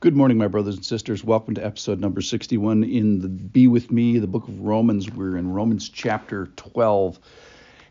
[0.00, 1.24] Good morning, my brothers and sisters.
[1.24, 5.10] Welcome to episode number 61 in the Be With Me, the book of Romans.
[5.10, 7.18] We're in Romans chapter 12.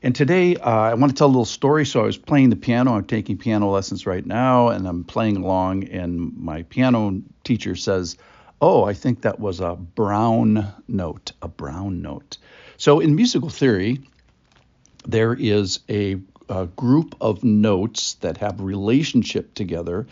[0.04, 1.86] And today uh, I want to tell a little story.
[1.86, 2.96] So I was playing the piano.
[2.96, 8.16] I'm taking piano lessons right now, and I'm playing along, and my piano teacher says,
[8.62, 12.38] Oh, I think that was a brown note, a brown note.
[12.78, 14.00] So in musical theory,
[15.06, 20.08] there is a, a group of notes that have relationship together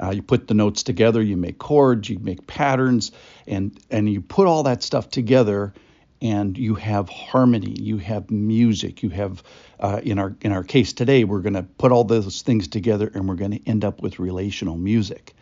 [0.00, 3.10] uh, you put the notes together, you make chords, you make patterns,
[3.46, 5.74] and and you put all that stuff together,
[6.22, 9.42] and you have harmony, you have music, you have
[9.80, 13.10] uh, in our in our case today, we're going to put all those things together,
[13.12, 15.34] and we're going to end up with relational music.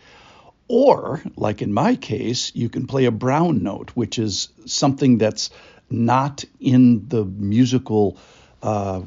[0.69, 5.51] Or, like in my case, you can play a brown note, which is something that's
[5.91, 8.19] not in the musical
[8.62, 9.03] uh,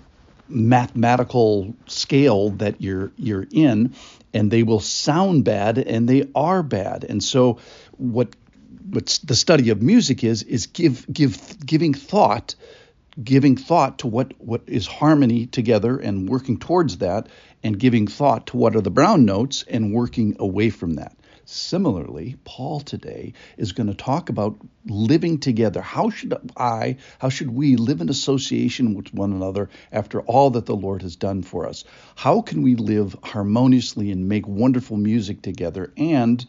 [0.49, 3.93] mathematical scale that you're you're in
[4.33, 7.03] and they will sound bad and they are bad.
[7.03, 7.59] And so
[7.97, 8.35] what
[8.89, 12.55] what the study of music is is give give giving thought
[13.23, 17.27] giving thought to what what is harmony together and working towards that
[17.63, 21.15] and giving thought to what are the brown notes and working away from that
[21.51, 25.81] Similarly, Paul today is going to talk about living together.
[25.81, 30.67] How should I, how should we live in association with one another after all that
[30.67, 31.85] the Lord has done for us?
[32.15, 35.91] How can we live harmoniously and make wonderful music together?
[35.97, 36.45] And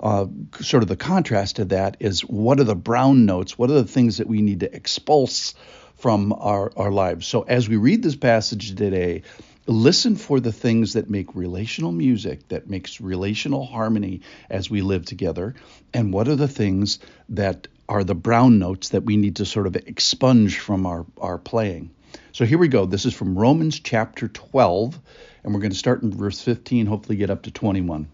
[0.00, 0.26] uh,
[0.60, 3.56] sort of the contrast to that is what are the brown notes?
[3.56, 5.54] What are the things that we need to expulse
[5.96, 7.26] from our, our lives?
[7.26, 9.22] So as we read this passage today,
[9.66, 15.04] listen for the things that make relational music, that makes relational harmony as we live
[15.04, 15.54] together,
[15.94, 16.98] and what are the things
[17.30, 21.38] that are the brown notes that we need to sort of expunge from our, our
[21.38, 21.90] playing.
[22.32, 22.86] So here we go.
[22.86, 24.98] This is from Romans chapter 12,
[25.44, 28.08] and we're going to start in verse 15, hopefully get up to 21.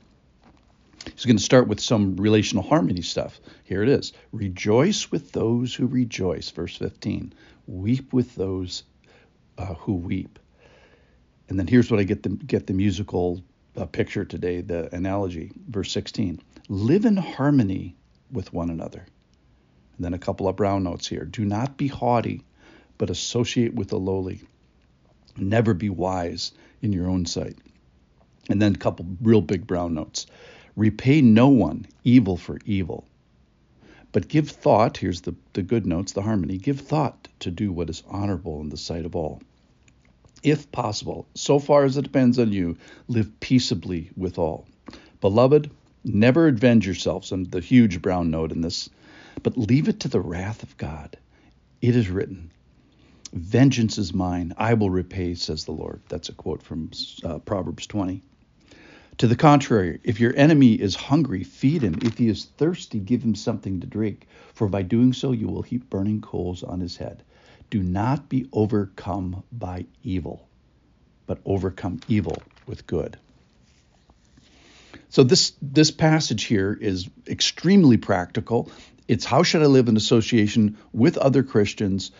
[1.14, 3.40] He's going to start with some relational harmony stuff.
[3.64, 7.32] Here it is Rejoice with those who rejoice, verse 15.
[7.66, 8.82] Weep with those
[9.56, 10.38] uh, who weep.
[11.48, 13.42] And then here's what I get the get the musical
[13.76, 16.40] uh, picture today, the analogy, verse 16.
[16.68, 17.96] Live in harmony
[18.30, 19.06] with one another.
[19.96, 21.24] And then a couple of brown notes here.
[21.24, 22.42] Do not be haughty,
[22.98, 24.42] but associate with the lowly.
[25.36, 27.56] Never be wise in your own sight.
[28.50, 30.26] And then a couple real big brown notes.
[30.76, 33.04] Repay no one evil for evil,
[34.12, 34.96] but give thought.
[34.96, 36.56] Here's the, the good notes, the harmony.
[36.56, 39.42] Give thought to do what is honorable in the sight of all
[40.42, 42.76] if possible, so far as it depends on you,
[43.08, 44.66] live peaceably with all.
[45.20, 45.70] Beloved,
[46.04, 48.88] never avenge yourselves, and the huge brown note in this,
[49.42, 51.16] but leave it to the wrath of God.
[51.80, 52.50] It is written,
[53.32, 56.00] Vengeance is mine, I will repay, says the Lord.
[56.08, 56.90] That's a quote from
[57.24, 58.22] uh, Proverbs 20.
[59.18, 61.98] To the contrary, if your enemy is hungry, feed him.
[62.02, 65.62] If he is thirsty, give him something to drink, for by doing so you will
[65.62, 67.24] heap burning coals on his head.
[67.70, 70.48] Do not be overcome by evil,
[71.26, 73.18] but overcome evil with good.
[75.10, 78.70] So this this passage here is extremely practical.
[79.06, 82.10] It's how should I live in association with other Christians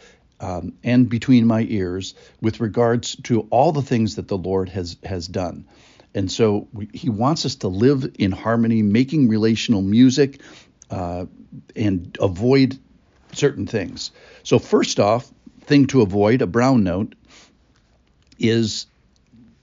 [0.40, 4.96] um, and between my ears with regards to all the things that the Lord has
[5.04, 5.66] has done.
[6.14, 10.40] And so we, he wants us to live in harmony, making relational music,
[10.90, 11.26] uh,
[11.76, 12.78] and avoid
[13.32, 14.10] certain things.
[14.42, 15.30] So first off,
[15.68, 17.14] thing to avoid, a brown note,
[18.38, 18.86] is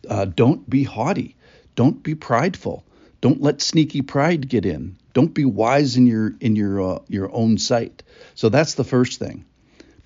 [0.07, 1.35] uh, don't be haughty.
[1.75, 2.85] Don't be prideful.
[3.21, 4.97] Don't let sneaky pride get in.
[5.13, 8.03] Don't be wise in your in your uh, your own sight.
[8.35, 9.45] So that's the first thing.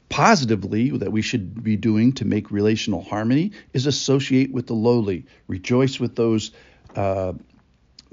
[0.08, 5.26] Positively, that we should be doing to make relational harmony is associate with the lowly,
[5.48, 6.52] rejoice with those
[6.96, 7.34] uh,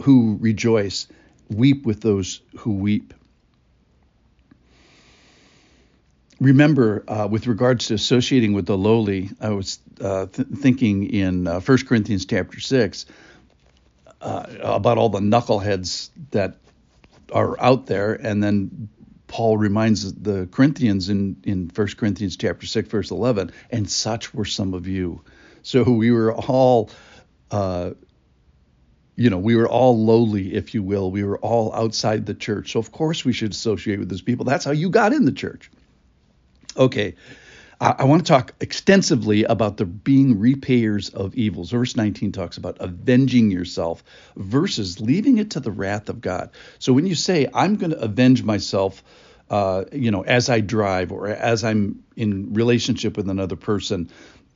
[0.02, 1.06] who rejoice,
[1.48, 3.14] weep with those who weep.
[6.40, 11.46] Remember uh, with regards to associating with the lowly, I was uh, th- thinking in
[11.46, 13.06] uh, 1 Corinthians chapter 6
[14.20, 16.56] uh, about all the knuckleheads that
[17.32, 18.14] are out there.
[18.14, 18.88] And then
[19.28, 24.44] Paul reminds the Corinthians in, in 1 Corinthians chapter 6, verse 11, and such were
[24.44, 25.22] some of you.
[25.62, 26.90] So we were all,
[27.50, 27.90] uh,
[29.16, 31.10] you know, we were all lowly, if you will.
[31.10, 32.72] We were all outside the church.
[32.72, 34.44] So, of course, we should associate with those people.
[34.44, 35.70] That's how you got in the church.
[36.76, 37.14] Okay.
[37.78, 41.70] I, want to talk extensively about the being repayers of evils.
[41.70, 44.02] Verse 19 talks about avenging yourself
[44.34, 46.50] versus leaving it to the wrath of God.
[46.78, 49.04] So when you say, I'm going to avenge myself,
[49.50, 54.10] uh, you know, as I drive or as I'm in relationship with another person,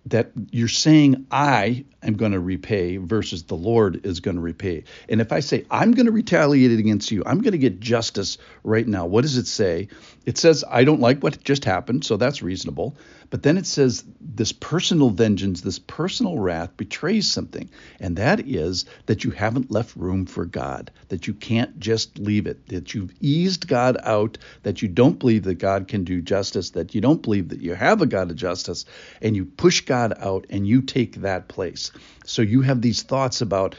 [0.07, 4.85] that you're saying I am going to repay versus the Lord is going to repay.
[5.09, 8.39] And if I say I'm going to retaliate against you, I'm going to get justice
[8.65, 9.07] right now.
[9.07, 9.89] What does it say?
[10.25, 12.97] It says I don't like what just happened, so that's reasonable.
[13.31, 17.71] But then it says this personal vengeance, this personal wrath betrays something,
[18.01, 22.49] and that is that you haven't left room for God, that you can't just leave
[22.49, 26.71] it, that you've eased God out, that you don't believe that God can do justice,
[26.71, 28.85] that you don't believe that you have a God of justice,
[29.23, 31.91] and you push God out and you take that place.
[32.25, 33.75] So you have these thoughts about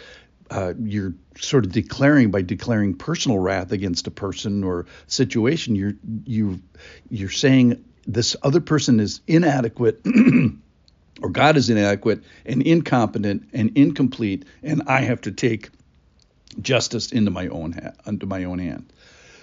[0.49, 5.77] uh, you're sort of declaring by declaring personal wrath against a person or situation.
[5.77, 5.93] You're
[6.25, 6.61] you
[7.09, 10.05] you're saying this other person is inadequate.
[11.21, 15.69] or God is inadequate and incompetent and incomplete, and I have to take
[16.59, 18.91] justice into my own ha- into my own hand.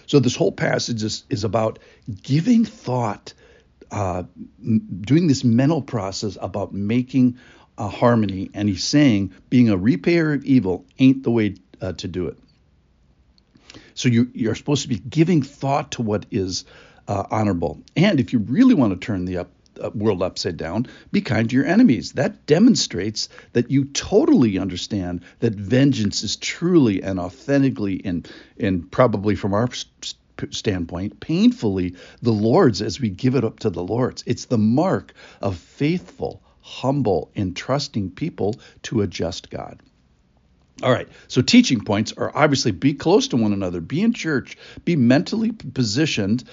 [0.05, 1.79] So this whole passage is, is about
[2.23, 3.33] giving thought
[3.91, 4.25] uh,
[5.01, 7.39] doing this mental process about making
[7.79, 12.09] a harmony, and he's saying being a repayer of evil ain't the way uh, to
[12.09, 12.39] do it.
[13.95, 16.65] So you, you're supposed to be giving thought to what is
[17.07, 19.51] uh, honorable, and if you really want to turn the up,
[19.81, 22.13] uh, world upside down, be kind to your enemies.
[22.13, 29.37] That demonstrates that you totally understand that vengeance is truly and authentically and and probably
[29.37, 29.69] from our
[30.51, 34.23] standpoint, painfully the Lord's as we give it up to the Lord's.
[34.27, 39.81] It's the mark of faithful, humble, and trusting people to a just God.
[40.81, 44.57] All right, so teaching points are obviously be close to one another, be in church,
[44.85, 46.45] be mentally positioned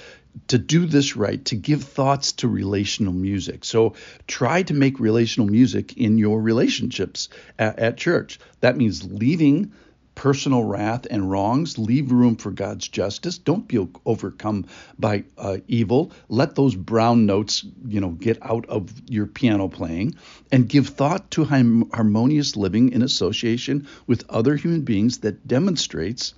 [0.47, 3.63] to do this right, to give thoughts to relational music.
[3.63, 3.93] So
[4.27, 8.39] try to make relational music in your relationships at, at church.
[8.61, 9.71] That means leaving
[10.15, 11.77] personal wrath and wrongs.
[11.77, 13.37] Leave room for God's justice.
[13.37, 14.65] Don't be overcome
[14.97, 16.11] by uh, evil.
[16.29, 20.15] Let those brown notes, you know, get out of your piano playing,
[20.51, 26.33] and give thought to harmonious living in association with other human beings that demonstrates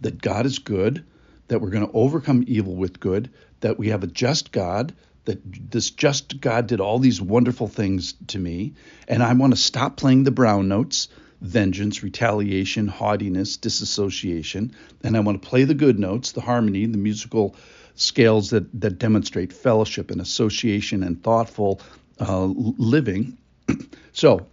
[0.00, 1.04] that God is good,
[1.48, 3.30] that we're going to overcome evil with good,
[3.60, 8.14] that we have a just God, that this just God did all these wonderful things
[8.28, 8.74] to me,
[9.06, 11.08] and I want to stop playing the brown notes
[11.40, 14.74] vengeance, retaliation, haughtiness, disassociation.
[15.02, 17.54] And I want to play the good notes, the harmony, the musical
[17.94, 21.80] scales that, that demonstrate fellowship and association and thoughtful
[22.20, 23.38] uh, living.
[24.12, 24.46] so,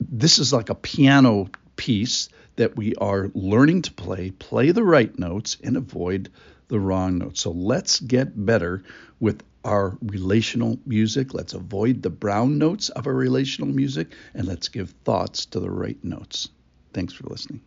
[0.00, 5.16] this is like a piano piece that we are learning to play, play the right
[5.18, 6.30] notes, and avoid
[6.68, 7.42] the wrong notes.
[7.42, 8.82] So, let's get better
[9.20, 11.34] with our relational music.
[11.34, 15.70] Let's avoid the brown notes of our relational music and let's give thoughts to the
[15.70, 16.48] right notes.
[16.92, 17.60] Thanks for listening.